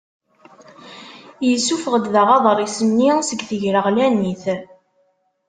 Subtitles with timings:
[1.49, 4.43] Yessuffuɣ-d daɣ aḍris-nni seg tegreɣlanit.